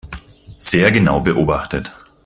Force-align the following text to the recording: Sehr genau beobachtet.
Sehr 0.57 0.89
genau 0.91 1.19
beobachtet. 1.21 1.93